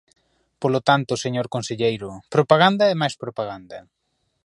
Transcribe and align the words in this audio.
Polo 0.61 0.79
tanto, 0.89 1.13
señor 1.23 1.47
conselleiro, 1.55 2.09
propaganda 2.35 2.83
e 2.89 2.95
máis 3.01 3.15
propaganda. 3.23 3.79